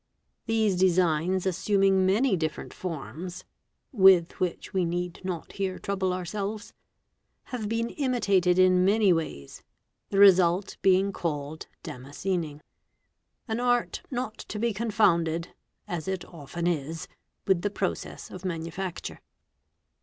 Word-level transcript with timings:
These 0.47 0.77
designs 0.77 1.45
assuming 1.45 2.07
many 2.07 2.35
different 2.35 2.73
forms 2.73 3.43
(with 3.91 4.39
which 4.39 4.73
we 4.73 4.83
need 4.83 5.21
not 5.23 5.51
here 5.51 5.77
trouble 5.77 6.11
ourselves) 6.11 6.73
have 7.53 7.69
been 7.69 7.91
imitated 7.91 8.57
"in 8.57 8.83
many 8.83 9.13
ways, 9.13 9.61
the 10.09 10.17
result 10.17 10.77
being 10.81 11.13
called'' 11.13 11.67
damascening 11.83 12.61
''—an 13.47 13.59
art 13.59 14.01
not 14.09 14.39
to 14.39 14.57
be 14.57 14.73
confounded, 14.73 15.49
as 15.87 16.07
it 16.07 16.25
often 16.25 16.65
is, 16.65 17.07
with 17.45 17.61
the 17.61 17.69
process 17.69 18.31
of 18.31 18.43
manufacture. 18.43 19.21